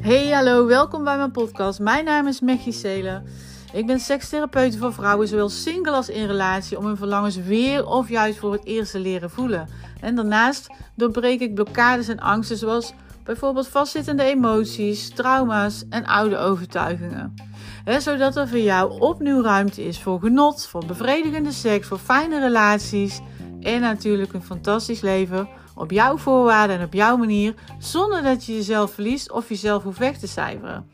Hey, 0.00 0.30
hallo, 0.30 0.66
welkom 0.66 1.04
bij 1.04 1.16
mijn 1.16 1.30
podcast. 1.30 1.80
Mijn 1.80 2.04
naam 2.04 2.26
is 2.26 2.40
Mechie 2.40 2.72
Selen. 2.72 3.24
Ik 3.72 3.86
ben 3.86 4.00
sekstherapeut 4.00 4.76
voor 4.76 4.92
vrouwen, 4.92 5.28
zowel 5.28 5.48
single 5.48 5.92
als 5.92 6.08
in 6.08 6.26
relatie, 6.26 6.78
om 6.78 6.86
hun 6.86 6.96
verlangens 6.96 7.36
weer 7.36 7.86
of 7.86 8.08
juist 8.08 8.38
voor 8.38 8.52
het 8.52 8.64
eerst 8.64 8.92
te 8.92 8.98
leren 8.98 9.30
voelen. 9.30 9.68
En 10.00 10.14
daarnaast 10.14 10.70
doorbreek 10.94 11.40
ik 11.40 11.54
blokkades 11.54 12.08
en 12.08 12.20
angsten, 12.20 12.56
zoals 12.56 12.94
bijvoorbeeld 13.24 13.68
vastzittende 13.68 14.22
emoties, 14.22 15.08
trauma's 15.08 15.84
en 15.90 16.06
oude 16.06 16.36
overtuigingen. 16.36 17.34
zodat 17.98 18.36
er 18.36 18.48
voor 18.48 18.58
jou 18.58 19.00
opnieuw 19.00 19.42
ruimte 19.42 19.84
is 19.84 20.00
voor 20.00 20.20
genot, 20.20 20.66
voor 20.66 20.86
bevredigende 20.86 21.52
seks, 21.52 21.86
voor 21.86 21.98
fijne 21.98 22.40
relaties 22.40 23.20
en 23.60 23.80
natuurlijk 23.80 24.32
een 24.32 24.42
fantastisch 24.42 25.00
leven 25.00 25.48
op 25.74 25.90
jouw 25.90 26.16
voorwaarden 26.16 26.78
en 26.78 26.84
op 26.84 26.92
jouw 26.92 27.16
manier, 27.16 27.54
zonder 27.78 28.22
dat 28.22 28.44
je 28.44 28.54
jezelf 28.54 28.92
verliest 28.92 29.32
of 29.32 29.48
jezelf 29.48 29.82
hoeft 29.82 29.98
weg 29.98 30.18
te 30.18 30.26
cijferen. 30.26 30.90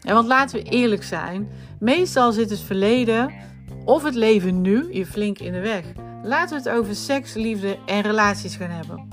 En 0.00 0.14
want 0.14 0.26
laten 0.26 0.62
we 0.62 0.70
eerlijk 0.70 1.02
zijn, 1.02 1.48
meestal 1.80 2.32
zit 2.32 2.50
het 2.50 2.60
verleden 2.60 3.32
of 3.84 4.02
het 4.02 4.14
leven 4.14 4.60
nu 4.60 4.94
je 4.94 5.06
flink 5.06 5.38
in 5.38 5.52
de 5.52 5.60
weg. 5.60 5.84
Laten 6.22 6.62
we 6.62 6.68
het 6.68 6.78
over 6.78 6.94
seks, 6.94 7.34
liefde 7.34 7.78
en 7.86 8.00
relaties 8.00 8.56
gaan 8.56 8.70
hebben. 8.70 9.08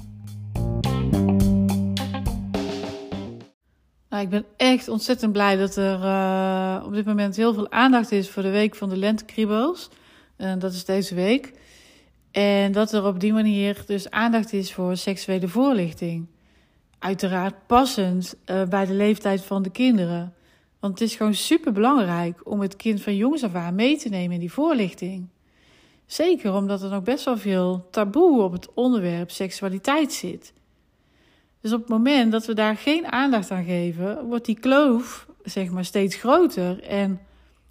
Nou, 4.10 4.24
ik 4.24 4.30
ben 4.30 4.46
echt 4.58 4.88
ontzettend 4.88 5.32
blij 5.32 5.56
dat 5.56 5.76
er 5.76 6.00
uh, 6.00 6.84
op 6.86 6.94
dit 6.94 7.06
moment 7.06 7.36
heel 7.36 7.54
veel 7.54 7.72
aandacht 7.72 8.12
is 8.12 8.30
voor 8.30 8.44
de 8.44 8.50
week 8.50 8.76
van 8.76 8.90
de 8.90 8.98
lentekriebels. 8.98 9.90
En 10.36 10.60
dat 10.60 10.74
is 10.74 10.86
deze 10.86 11.16
week. 11.16 11.54
En 12.32 12.72
dat 12.72 12.94
er 12.94 13.06
op 13.06 13.20
die 13.20 13.34
manier 13.34 13.84
dus 13.86 14.10
aandacht 14.10 14.54
is 14.54 14.74
voor 14.74 14.98
seksuele 14.98 15.48
voorlichting. 15.48 16.28
Uiteraard 17.00 17.68
passend 17.68 18.36
uh, 18.46 18.64
bij 18.64 18.86
de 18.86 18.94
leeftijd 18.94 19.42
van 19.42 19.64
de 19.64 19.70
kinderen. 19.70 20.34
Want 20.80 21.00
het 21.00 21.10
is 21.10 21.16
gewoon 21.16 21.34
super 21.34 21.72
belangrijk 21.72 22.50
om 22.50 22.60
het 22.60 22.76
kind 22.76 23.02
van 23.02 23.16
jongs 23.16 23.44
af 23.44 23.56
aan 23.56 23.76
mee 23.76 23.98
te 23.98 24.10
nemen 24.10 24.34
in 24.34 24.40
die 24.40 24.52
voorlichting. 24.52 25.28
Zeker 26.06 26.54
omdat 26.54 26.82
er 26.82 26.90
nog 26.90 27.04
best 27.04 27.26
wel 27.26 27.38
veel 27.38 27.88
taboe 27.92 28.42
op 28.42 28.52
het 28.52 28.74
onderwerp 28.74 29.32
seksualiteit 29.32 30.14
zit. 30.14 30.54
Dus 31.62 31.74
op 31.74 31.80
het 31.80 31.90
moment 31.90 32.32
dat 32.32 32.46
we 32.46 32.54
daar 32.54 32.76
geen 32.76 33.12
aandacht 33.12 33.52
aan 33.52 33.64
geven, 33.64 34.26
wordt 34.26 34.46
die 34.46 34.60
kloof 34.60 35.28
zeg 35.44 35.70
maar 35.70 35.86
steeds 35.86 36.16
groter 36.16 36.84
en 36.84 37.20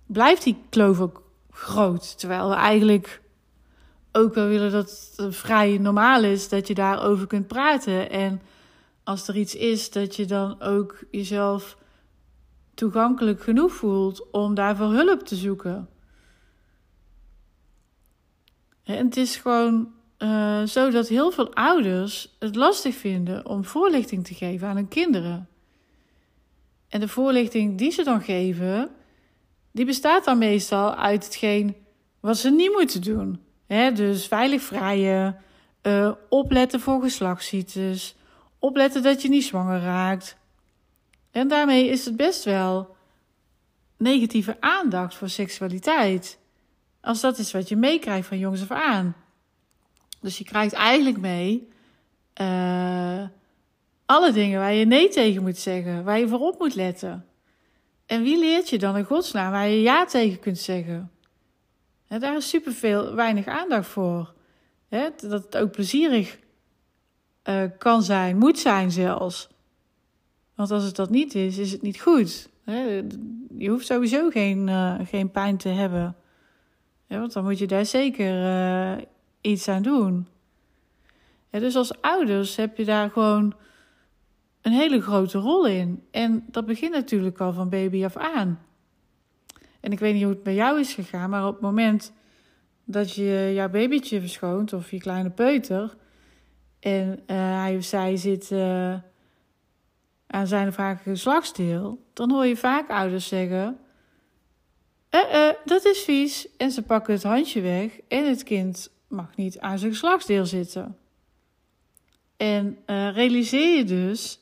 blijft 0.07 0.45
die 0.45 0.57
kloof 0.69 1.01
ook 1.01 1.23
groot. 1.51 2.19
Terwijl 2.19 2.49
we 2.49 2.55
eigenlijk 2.55 3.23
ook 4.17 4.35
wel 4.35 4.47
willen 4.47 4.73
dat 4.73 5.13
het 5.17 5.35
vrij 5.35 5.79
normaal 5.79 6.25
is 6.25 6.49
dat 6.49 6.67
je 6.67 6.75
daarover 6.75 7.27
kunt 7.27 7.47
praten. 7.47 8.11
En 8.11 8.43
als 9.05 9.29
er 9.29 9.37
iets 9.37 9.55
is, 9.55 9.91
dat 9.91 10.17
je 10.17 10.25
dan 10.25 10.61
ook 10.61 10.99
jezelf 11.11 11.77
toegankelijk 12.75 13.43
genoeg 13.43 13.73
voelt 13.73 14.31
om 14.31 14.55
daarvoor 14.55 14.93
hulp 14.93 15.21
te 15.21 15.37
zoeken. 15.37 15.89
En 18.83 19.05
het 19.05 19.17
is 19.17 19.37
gewoon 19.37 19.93
uh, 20.19 20.63
zo 20.63 20.91
dat 20.91 21.09
heel 21.09 21.31
veel 21.31 21.55
ouders 21.55 22.37
het 22.39 22.57
lastig 22.57 22.95
vinden 22.95 23.47
om 23.47 23.65
voorlichting 23.65 24.25
te 24.25 24.35
geven 24.35 24.69
aan 24.69 24.77
hun 24.77 24.89
kinderen. 24.89 25.49
En 26.89 27.01
de 27.01 27.09
voorlichting 27.09 27.79
die 27.79 27.91
ze 27.91 28.05
dan 28.05 28.21
geven, 28.21 28.91
die 29.73 29.85
bestaat 29.85 30.25
dan 30.25 30.39
meestal 30.39 30.95
uit 30.95 31.25
hetgeen 31.25 31.77
wat 32.21 32.37
ze 32.37 32.51
niet 32.51 32.73
moeten 32.73 33.03
doen. 33.03 33.46
Dus 33.67 34.27
veilig 34.27 34.63
vrijen, 34.63 35.37
uh, 35.83 36.13
opletten 36.29 36.81
voor 36.81 37.01
geslachtsziektes, 37.01 38.17
opletten 38.59 39.03
dat 39.03 39.23
je 39.23 39.29
niet 39.29 39.45
zwanger 39.45 39.81
raakt. 39.81 40.37
En 41.31 41.49
daarmee 41.49 41.89
is 41.89 42.05
het 42.05 42.17
best 42.17 42.45
wel 42.45 42.97
negatieve 43.97 44.57
aandacht 44.61 45.15
voor 45.15 45.29
seksualiteit. 45.29 46.39
Als 47.01 47.21
dat 47.21 47.39
is 47.39 47.53
wat 47.53 47.69
je 47.69 47.77
meekrijgt 47.77 48.29
van 48.29 48.39
jongs 48.39 48.63
af 48.63 48.71
aan. 48.71 49.17
Dus 50.21 50.39
je 50.39 50.45
krijgt 50.45 50.73
eigenlijk 50.73 51.19
mee 51.19 51.69
uh, 52.41 53.23
alle 54.07 54.33
dingen 54.33 54.61
waar 54.61 54.73
je 54.73 54.85
nee 54.85 55.09
tegen 55.09 55.43
moet 55.43 55.59
zeggen, 55.59 56.05
waar 56.05 56.19
je 56.19 56.29
voorop 56.29 56.59
moet 56.59 56.75
letten. 56.75 57.27
En 58.07 58.23
wie 58.23 58.39
leert 58.39 58.69
je 58.69 58.79
dan 58.79 58.97
in 58.97 59.05
godsnaam 59.05 59.53
waar 59.53 59.69
je 59.69 59.81
ja 59.81 60.05
tegen 60.05 60.39
kunt 60.39 60.59
zeggen? 60.59 61.11
Daar 62.09 62.37
is 62.37 62.49
superveel, 62.49 63.15
weinig 63.15 63.47
aandacht 63.47 63.89
voor. 63.89 64.35
dat 65.17 65.31
het 65.45 65.57
ook 65.57 65.71
plezierig 65.71 66.39
uh, 67.49 67.63
kan 67.79 68.03
zijn, 68.03 68.39
moet 68.39 68.59
zijn 68.59 68.91
zelfs. 68.91 69.49
Want 70.55 70.71
als 70.71 70.85
het 70.85 70.97
dat 70.97 71.11
niet 71.11 71.35
is, 71.35 71.59
is 71.59 71.73
het 71.73 71.83
niet 71.83 72.01
goed. 72.01 72.49
Je 73.59 73.69
hoeft 73.69 73.87
sowieso 73.87 74.31
geen, 74.31 74.69
uh, 74.69 74.95
geen 75.05 75.31
pijn 75.31 75.57
te 75.57 75.69
hebben. 75.69 76.17
want 77.07 77.33
dan 77.33 77.45
moet 77.45 77.59
je 77.59 77.67
daar 77.67 77.87
zeker 77.87 78.43
uh, 78.43 79.05
iets 79.41 79.69
aan 79.69 79.83
doen. 79.83 80.27
dus 81.51 81.77
als 81.77 82.01
ouders 82.01 82.57
heb 82.57 82.77
je 82.77 82.85
daar 82.85 83.11
gewoon 83.11 83.55
een 84.63 84.73
hele 84.73 85.01
grote 85.01 85.39
rol 85.39 85.67
in. 85.67 86.03
En 86.11 86.45
dat 86.51 86.67
begint 86.67 86.93
natuurlijk 86.93 87.41
al 87.41 87.53
van 87.53 87.69
baby 87.69 88.05
af 88.05 88.17
aan. 88.17 88.61
En 89.87 89.93
ik 89.93 89.99
weet 89.99 90.15
niet 90.15 90.23
hoe 90.23 90.33
het 90.33 90.43
bij 90.43 90.55
jou 90.55 90.81
is 90.81 90.95
gegaan, 90.95 91.31
maar 91.31 91.47
op 91.47 91.53
het 91.53 91.63
moment 91.63 92.13
dat 92.85 93.15
je 93.15 93.51
jouw 93.55 93.69
babytje 93.69 94.21
verschoont 94.21 94.73
of 94.73 94.91
je 94.91 94.99
kleine 94.99 95.31
peuter 95.31 95.97
en 96.81 97.09
uh, 97.09 97.61
hij 97.61 97.77
of 97.77 97.85
zij 97.85 98.17
zit 98.17 98.51
uh, 98.51 98.95
aan 100.27 100.47
zijn 100.47 100.69
of 100.69 100.77
haar 100.77 100.97
geslachtsdeel, 100.97 102.03
dan 102.13 102.31
hoor 102.31 102.47
je 102.47 102.57
vaak 102.57 102.91
ouders 102.91 103.29
zeggen: 103.29 103.79
eh, 105.09 105.49
eh, 105.49 105.55
dat 105.65 105.85
is 105.85 105.99
vies. 105.99 106.49
En 106.57 106.71
ze 106.71 106.83
pakken 106.83 107.15
het 107.15 107.23
handje 107.23 107.61
weg 107.61 108.01
en 108.09 108.29
het 108.29 108.43
kind 108.43 108.91
mag 109.09 109.37
niet 109.37 109.59
aan 109.59 109.79
zijn 109.79 109.91
geslachtsdeel 109.91 110.47
zitten. 110.47 110.97
En 112.37 112.79
uh, 112.87 113.15
realiseer 113.15 113.77
je 113.77 113.85
dus 113.85 114.41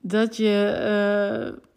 dat 0.00 0.36
je 0.36 1.52
uh, 1.54 1.69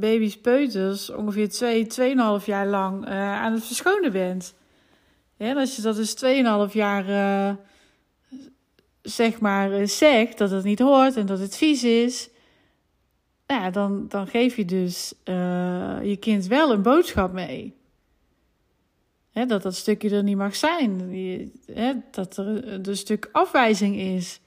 baby's 0.00 0.40
peuters 0.40 1.10
ongeveer 1.10 1.48
2, 1.48 1.86
twee, 1.86 2.14
2,5 2.40 2.44
jaar 2.44 2.66
lang 2.66 3.08
uh, 3.08 3.12
aan 3.40 3.52
het 3.52 3.64
verschonen 3.64 4.12
bent. 4.12 4.54
En 5.36 5.56
als 5.56 5.76
je 5.76 5.82
dat 5.82 5.96
dus 5.96 6.16
2,5 6.68 6.72
jaar 6.72 7.58
zeg 9.02 9.40
maar 9.40 9.88
zegt 9.88 10.38
dat 10.38 10.50
het 10.50 10.64
niet 10.64 10.78
hoort 10.78 11.16
en 11.16 11.26
dat 11.26 11.38
het 11.38 11.56
vies 11.56 11.84
is, 11.84 12.30
ja, 13.46 13.70
dan, 13.70 14.08
dan 14.08 14.26
geef 14.26 14.56
je 14.56 14.64
dus 14.64 15.14
je 16.02 16.16
kind 16.20 16.46
wel 16.46 16.72
een 16.72 16.82
boodschap 16.82 17.32
mee 17.32 17.74
dat 19.32 19.62
dat 19.62 19.74
stukje 19.74 20.10
er 20.10 20.22
niet 20.22 20.36
mag 20.36 20.56
zijn. 20.56 21.12
dat 22.10 22.36
er 22.36 22.72
een 22.88 22.96
stuk 22.96 23.28
afwijzing 23.32 23.96
is. 23.96 24.40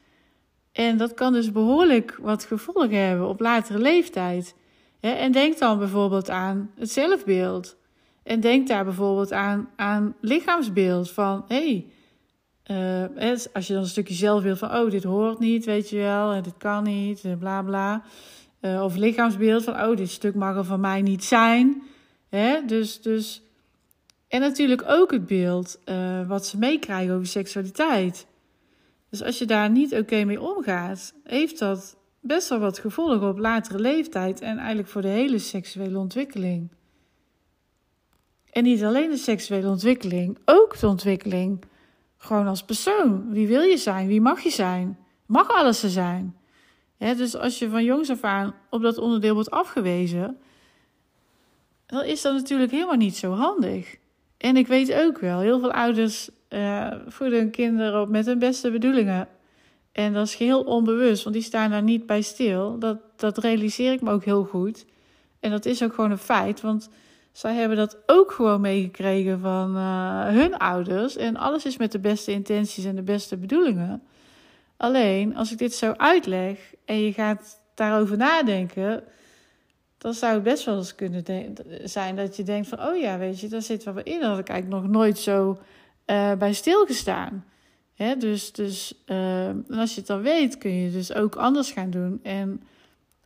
En 0.72 0.98
dat 0.98 1.14
kan 1.14 1.34
dus 1.34 1.52
behoorlijk 1.52 2.18
wat 2.22 2.44
gevolgen 2.44 3.08
hebben 3.08 3.28
op 3.28 3.40
latere 3.40 3.80
leeftijd. 3.80 4.56
En 5.12 5.32
denk 5.32 5.58
dan 5.58 5.78
bijvoorbeeld 5.78 6.30
aan 6.30 6.72
het 6.76 6.92
zelfbeeld. 6.92 7.76
En 8.24 8.40
denk 8.40 8.68
daar 8.68 8.84
bijvoorbeeld 8.84 9.32
aan, 9.32 9.70
aan 9.76 10.16
lichaamsbeeld. 10.22 11.12
Van 11.12 11.46
hé, 11.48 11.86
hey, 12.64 13.10
uh, 13.22 13.38
als 13.54 13.68
je 13.68 13.74
dan 13.74 13.82
een 13.82 13.90
stukje 13.90 14.14
zelfbeeld 14.14 14.58
van 14.58 14.76
oh, 14.76 14.90
dit 14.90 15.04
hoort 15.04 15.40
niet, 15.40 15.66
weet 15.66 15.90
je 15.90 15.98
wel, 15.98 16.42
dit 16.42 16.58
kan 16.58 16.84
niet, 16.84 17.24
en 17.24 17.38
bla 17.38 17.62
bla. 17.62 18.04
Uh, 18.62 18.84
of 18.84 18.96
lichaamsbeeld 18.96 19.64
van 19.64 19.82
oh, 19.82 19.98
dit 19.98 20.10
stuk 20.10 20.36
mag 20.36 20.56
er 20.56 20.66
van 20.66 20.80
mij 20.80 21.02
niet 21.02 21.24
zijn. 21.24 21.84
dus, 22.66 23.02
dus 23.02 23.42
en 24.28 24.42
natuurlijk 24.42 24.84
ook 24.88 25.12
het 25.12 25.26
beeld 25.26 25.80
uh, 25.86 26.28
wat 26.28 26.46
ze 26.46 26.58
meekrijgen 26.58 27.14
over 27.14 27.28
seksualiteit. 27.28 28.28
Dus 29.10 29.24
als 29.24 29.38
je 29.38 29.46
daar 29.46 29.70
niet 29.70 29.94
oké 29.94 30.24
mee 30.24 30.42
omgaat, 30.42 31.14
heeft 31.24 31.60
dat 31.60 31.98
best 32.28 32.50
wel 32.50 32.60
wat 32.60 32.80
gevolgen 32.80 33.30
op 33.30 33.38
latere 33.38 33.80
leeftijd 33.80 34.42
en 34.42 34.58
eigenlijk 34.58 34.88
voor 34.88 35.02
de 35.02 35.08
hele 35.08 35.40
seksuele 35.40 35.98
ontwikkeling. 35.98 36.70
En 38.52 38.64
niet 38.64 38.84
alleen 38.84 39.10
de 39.10 39.18
seksuele 39.18 39.68
ontwikkeling, 39.68 40.38
ook 40.46 40.80
de 40.80 40.88
ontwikkeling 40.88 41.64
gewoon 42.18 42.48
als 42.48 42.64
persoon. 42.64 43.32
Wie 43.32 43.48
wil 43.48 43.62
je 43.62 43.78
zijn? 43.78 44.08
Wie 44.08 44.22
mag 44.22 44.42
je 44.42 44.50
zijn? 44.50 44.98
Mag 45.26 45.50
alles 45.50 45.84
er 45.84 45.90
zijn? 45.90 46.36
dus 46.98 47.36
als 47.36 47.60
je 47.60 47.70
van 47.70 47.84
jongs 47.84 48.10
af 48.10 48.24
aan 48.24 48.56
op 48.70 48.82
dat 48.82 48.98
onderdeel 48.98 49.34
wordt 49.34 49.52
afgewezen, 49.52 50.38
dan 51.86 52.04
is 52.04 52.22
dat 52.22 52.34
natuurlijk 52.34 52.72
helemaal 52.72 52.96
niet 52.96 53.16
zo 53.16 53.32
handig. 53.32 53.96
En 54.38 54.58
ik 54.58 54.68
weet 54.68 54.94
ook 54.94 55.20
wel, 55.20 55.40
heel 55.40 55.60
veel 55.60 55.72
ouders 55.72 56.30
uh, 56.50 56.92
voeden 57.08 57.40
hun 57.40 57.52
kinderen 57.52 58.02
op 58.02 58.10
met 58.10 58.26
hun 58.26 58.40
beste 58.40 58.72
bedoelingen. 58.72 59.28
En 59.96 60.14
dat 60.14 60.28
is 60.28 60.36
geheel 60.36 60.62
onbewust, 60.62 61.24
want 61.24 61.36
die 61.36 61.44
staan 61.44 61.70
daar 61.70 61.84
niet 61.84 62.06
bij 62.06 62.22
stil. 62.22 62.80
Dat, 62.80 62.98
dat 63.16 63.38
realiseer 63.38 63.94
ik 63.94 64.02
me 64.02 64.12
ook 64.12 64.26
heel 64.26 64.44
goed. 64.44 64.86
En 65.40 65.52
dat 65.52 65.66
is 65.66 65.84
ook 65.84 65.94
gewoon 65.94 66.12
een 66.12 66.18
feit, 66.18 66.62
want 66.62 66.90
zij 67.32 67.54
hebben 67.54 67.78
dat 67.78 67.98
ook 68.06 68.32
gewoon 68.32 68.62
meegekregen 68.62 69.40
van 69.40 69.76
uh, 69.76 70.28
hun 70.28 70.58
ouders. 70.58 71.16
En 71.16 71.38
alles 71.38 71.66
is 71.66 71.78
met 71.78 71.92
de 71.92 72.00
beste 72.00 72.32
intenties 72.32 72.86
en 72.86 72.96
de 72.96 73.02
beste 73.02 73.38
bedoelingen. 73.38 74.04
Alleen 74.78 75.36
als 75.36 75.52
ik 75.52 75.58
dit 75.58 75.74
zo 75.74 75.92
uitleg 75.92 76.74
en 76.86 77.00
je 77.00 77.14
gaat 77.14 77.62
daarover 77.76 78.18
nadenken, 78.18 79.04
dan 79.98 80.14
zou 80.14 80.34
het 80.34 80.44
best 80.44 80.66
wel 80.66 80.78
eens 80.78 80.96
kunnen 80.96 81.24
zijn 81.84 82.16
dat 82.16 82.36
je 82.36 82.44
denkt 82.44 82.68
van, 82.68 82.82
oh 82.82 82.98
ja, 82.98 83.18
weet 83.18 83.40
je, 83.40 83.48
daar 83.48 83.62
zit 83.62 83.84
wel 83.84 84.00
in. 84.04 84.20
Dat 84.20 84.30
had 84.30 84.40
ik 84.40 84.50
eigenlijk 84.50 84.84
nog 84.84 84.92
nooit 84.92 85.18
zo 85.18 85.60
uh, 86.06 86.34
bij 86.34 86.54
stilgestaan. 86.54 87.46
Dus 87.96 88.52
dus 88.52 89.04
uh, 89.06 89.50
als 89.70 89.94
je 89.94 90.00
het 90.00 90.08
dan 90.08 90.22
weet, 90.22 90.58
kun 90.58 90.72
je 90.72 90.92
dus 90.92 91.14
ook 91.14 91.36
anders 91.36 91.72
gaan 91.72 91.90
doen 91.90 92.20
en 92.24 92.64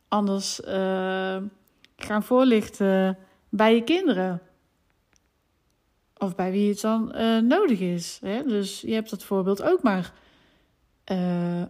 anders 0.08 0.60
uh, 0.60 1.36
gaan 1.96 2.22
voorlichten 2.22 3.18
bij 3.48 3.74
je 3.74 3.84
kinderen. 3.84 4.40
Of 6.16 6.34
bij 6.34 6.50
wie 6.50 6.68
het 6.68 6.80
dan 6.80 7.14
nodig 7.46 7.80
is. 7.80 8.20
Dus 8.46 8.80
je 8.80 8.92
hebt 8.92 9.10
dat 9.10 9.22
voorbeeld 9.22 9.62
ook 9.62 9.82
maar 9.82 10.12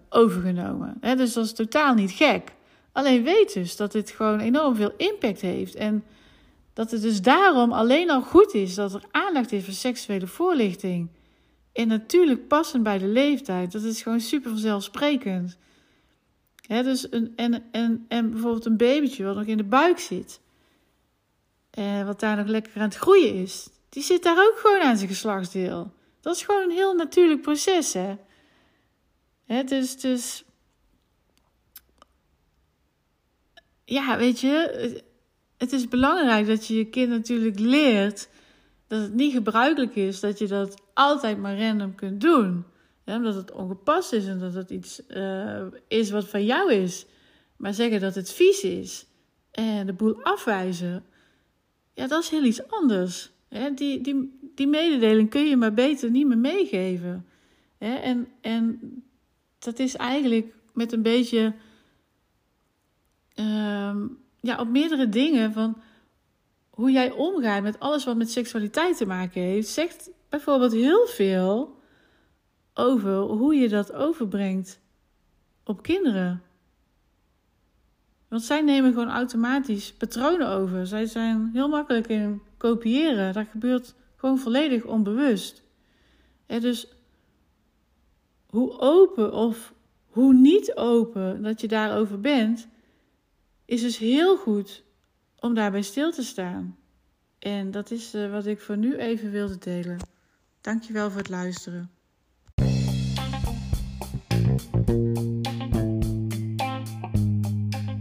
overgenomen. 0.08 0.97
Hè? 1.00 1.17
Dus 1.17 1.32
dat 1.32 1.44
is 1.44 1.52
totaal 1.52 1.94
niet 1.94 2.11
gek. 2.11 2.52
Alleen 2.93 3.23
weet 3.23 3.55
dus 3.55 3.76
dat 3.76 3.93
dit 3.93 4.11
gewoon 4.11 4.41
enorm 4.41 4.76
veel 4.76 4.93
impact 4.97 5.41
heeft. 5.41 5.75
En 5.75 6.05
dat 6.73 6.91
het 6.91 7.02
dus 7.02 7.23
daarom 7.23 7.73
alleen 7.73 8.11
al 8.11 8.23
goed 8.23 8.55
is 8.55 8.75
dat 8.75 8.94
er 8.94 9.05
aandacht 9.11 9.52
is 9.52 9.64
voor 9.64 9.75
seksuele 9.75 10.26
voorlichting. 10.26 11.08
En 11.73 11.89
natuurlijk 11.89 12.49
passend 12.49 12.83
bij 12.83 12.99
de 12.99 13.07
leeftijd. 13.07 13.73
Dat 13.73 13.83
is 13.83 14.03
gewoon 14.03 14.21
super 14.21 14.51
vanzelfsprekend. 14.51 15.59
Dus 16.67 17.13
een, 17.13 17.33
en, 17.37 17.65
en, 17.73 18.05
en 18.09 18.31
bijvoorbeeld 18.31 18.67
een 18.67 18.77
babytje 18.77 19.25
wat 19.25 19.37
nog 19.37 19.45
in 19.45 19.57
de 19.57 19.65
buik 19.65 19.99
zit. 19.99 20.41
En 21.71 22.07
wat 22.07 22.21
daar 22.21 22.37
nog 22.37 22.47
lekker 22.47 22.73
aan 22.75 22.89
het 22.89 22.97
groeien 22.97 23.35
is. 23.35 23.69
Die 23.89 24.03
zit 24.03 24.23
daar 24.23 24.47
ook 24.47 24.59
gewoon 24.59 24.81
aan 24.81 24.97
zijn 24.97 25.09
geslachtsdeel. 25.09 25.93
Dat 26.21 26.37
is 26.37 26.43
gewoon 26.43 26.63
een 26.63 26.77
heel 26.77 26.95
natuurlijk 26.95 27.43
proces, 27.43 27.93
hè. 27.93 28.15
Dus, 29.65 30.01
dus 30.01 30.45
ja, 33.85 34.19
weet 34.19 34.41
je, 34.41 35.03
het 35.57 35.73
is 35.73 35.89
belangrijk 35.89 36.47
dat 36.47 36.67
je 36.67 36.77
je 36.77 36.85
kind 36.85 37.09
natuurlijk 37.09 37.59
leert 37.59 38.29
dat 38.87 39.01
het 39.01 39.15
niet 39.15 39.33
gebruikelijk 39.33 39.97
is 39.97 40.21
dat 40.21 40.39
je 40.39 40.47
dat 40.47 40.83
altijd 41.00 41.38
maar 41.38 41.58
random 41.58 41.94
kunt 41.94 42.20
doen. 42.20 42.64
Ja, 43.05 43.17
omdat 43.17 43.35
het 43.35 43.52
ongepast 43.52 44.12
is 44.12 44.26
en 44.26 44.38
dat 44.38 44.55
het 44.55 44.70
iets 44.70 45.00
uh, 45.08 45.67
is 45.88 46.11
wat 46.11 46.29
van 46.29 46.44
jou 46.44 46.73
is. 46.73 47.06
Maar 47.56 47.75
zeggen 47.75 48.00
dat 48.00 48.14
het 48.14 48.32
vies 48.32 48.62
is 48.62 49.06
en 49.50 49.87
de 49.87 49.93
boel 49.93 50.23
afwijzen, 50.23 51.05
ja, 51.93 52.06
dat 52.06 52.23
is 52.23 52.29
heel 52.29 52.44
iets 52.44 52.69
anders. 52.69 53.31
die, 53.75 54.00
die, 54.00 54.38
die 54.55 54.67
mededeling 54.67 55.31
kun 55.31 55.44
je 55.44 55.56
maar 55.56 55.75
beter 55.75 56.11
niet 56.11 56.26
meer 56.26 56.38
meegeven. 56.38 57.26
en, 57.79 58.29
en 58.41 58.81
dat 59.58 59.79
is 59.79 59.97
eigenlijk 59.97 60.55
met 60.73 60.93
een 60.93 61.02
beetje 61.02 61.55
Ehm, 63.41 64.06
ja, 64.41 64.61
op 64.61 64.69
meerdere 64.69 65.08
dingen 65.08 65.52
van 65.52 65.76
hoe 66.70 66.91
jij 66.91 67.11
omgaat 67.11 67.62
met 67.62 67.81
alles 67.81 68.05
wat 68.05 68.17
met 68.17 68.31
seksualiteit 68.31 68.97
te 68.97 69.06
maken 69.06 69.43
heeft, 69.43 69.69
zegt 69.69 70.11
bijvoorbeeld 70.31 70.73
heel 70.73 71.06
veel 71.06 71.79
over 72.75 73.17
hoe 73.17 73.55
je 73.55 73.69
dat 73.69 73.93
overbrengt 73.93 74.81
op 75.65 75.82
kinderen. 75.82 76.43
Want 78.29 78.43
zij 78.43 78.61
nemen 78.61 78.93
gewoon 78.93 79.11
automatisch 79.11 79.93
patronen 79.93 80.49
over. 80.49 80.87
Zij 80.87 81.06
zijn 81.06 81.50
heel 81.53 81.69
makkelijk 81.69 82.09
in 82.09 82.43
kopiëren. 82.56 83.32
Dat 83.32 83.47
gebeurt 83.50 83.94
gewoon 84.17 84.38
volledig 84.38 84.85
onbewust. 84.85 85.62
En 86.47 86.61
dus 86.61 86.88
hoe 88.47 88.79
open 88.79 89.33
of 89.33 89.75
hoe 90.06 90.35
niet 90.35 90.75
open 90.75 91.43
dat 91.43 91.61
je 91.61 91.69
daarover 91.69 92.21
bent, 92.21 92.69
is 93.65 93.81
dus 93.81 93.99
heel 93.99 94.37
goed 94.37 94.83
om 95.38 95.55
daarbij 95.55 95.83
stil 95.83 96.12
te 96.12 96.23
staan. 96.23 96.76
En 97.38 97.71
dat 97.71 97.91
is 97.91 98.15
uh, 98.15 98.31
wat 98.31 98.47
ik 98.47 98.61
voor 98.61 98.76
nu 98.76 98.97
even 98.97 99.31
wilde 99.31 99.59
delen. 99.59 99.99
Dankjewel 100.61 101.11
voor 101.11 101.19
het 101.19 101.29
luisteren. 101.29 101.91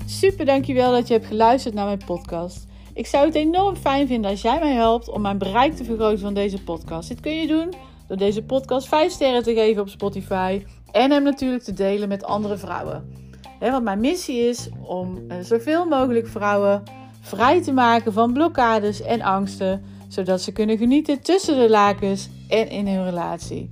Super 0.05 0.45
dankjewel 0.45 0.91
dat 0.91 1.07
je 1.07 1.13
hebt 1.13 1.25
geluisterd 1.25 1.73
naar 1.73 1.85
mijn 1.85 2.05
podcast. 2.05 2.65
Ik 2.93 3.07
zou 3.07 3.25
het 3.25 3.35
enorm 3.35 3.75
fijn 3.75 4.07
vinden 4.07 4.31
als 4.31 4.41
jij 4.41 4.59
mij 4.59 4.73
helpt 4.73 5.09
om 5.09 5.21
mijn 5.21 5.37
bereik 5.37 5.75
te 5.75 5.83
vergroten 5.83 6.19
van 6.19 6.33
deze 6.33 6.63
podcast. 6.63 7.07
Dit 7.07 7.19
kun 7.19 7.35
je 7.35 7.47
doen 7.47 7.73
door 8.07 8.17
deze 8.17 8.43
podcast 8.43 8.87
5 8.87 9.11
sterren 9.11 9.43
te 9.43 9.53
geven 9.53 9.81
op 9.81 9.89
Spotify 9.89 10.65
en 10.91 11.11
hem 11.11 11.23
natuurlijk 11.23 11.63
te 11.63 11.73
delen 11.73 12.07
met 12.07 12.23
andere 12.23 12.57
vrouwen. 12.57 13.13
Want 13.59 13.83
mijn 13.83 13.99
missie 13.99 14.39
is 14.39 14.69
om 14.81 15.17
uh, 15.17 15.39
zoveel 15.41 15.85
mogelijk 15.85 16.27
vrouwen 16.27 16.83
vrij 17.21 17.61
te 17.61 17.71
maken 17.71 18.13
van 18.13 18.33
blokkades 18.33 19.01
en 19.01 19.21
angsten, 19.21 19.83
zodat 20.07 20.41
ze 20.41 20.51
kunnen 20.51 20.77
genieten 20.77 21.21
tussen 21.21 21.57
de 21.57 21.69
lakens 21.69 22.29
en 22.49 22.69
in 22.69 22.87
hun 22.87 23.05
relatie. 23.05 23.67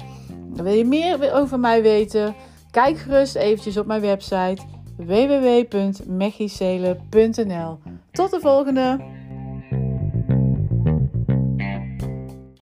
wil 0.63 0.73
je 0.73 0.85
meer 0.85 1.33
over 1.33 1.59
mij 1.59 1.81
weten? 1.81 2.35
Kijk 2.71 2.97
gerust 2.97 3.35
eventjes 3.35 3.77
op 3.77 3.85
mijn 3.85 4.01
website 4.01 4.61
www.mechicele.nl. 4.95 7.79
Tot 8.11 8.31
de 8.31 8.39
volgende! 8.39 9.16